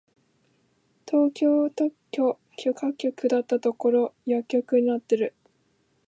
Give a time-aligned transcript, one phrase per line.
[1.07, 5.35] 東京特許許可局だったところ薬局になってる！